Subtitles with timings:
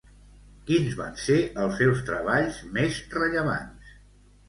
[0.69, 3.97] Quins van ser els seus treballs més rellevants?